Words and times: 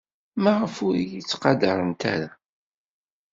Maɣef 0.43 0.75
ur 0.87 0.93
iyi-ttqadarent 0.97 2.01
ara? 2.13 2.29